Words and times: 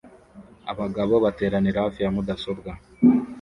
Abagabo 0.71 1.13
bateranira 1.25 1.83
hafi 1.85 1.99
ya 2.03 2.11
mudasobwa 2.15 2.71